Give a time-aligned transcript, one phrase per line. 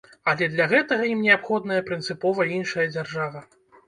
[0.31, 3.43] Але для гэтага ім неабходная прынцыпова іншая дзяржава.